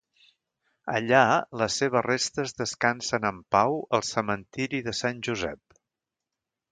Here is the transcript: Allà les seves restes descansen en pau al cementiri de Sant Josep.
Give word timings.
Allà 0.99 1.19
les 1.61 1.75
seves 1.81 2.03
restes 2.07 2.55
descansen 2.61 3.29
en 3.33 3.41
pau 3.57 3.77
al 3.99 4.03
cementiri 4.07 4.81
de 4.89 4.95
Sant 5.01 5.21
Josep. 5.29 5.79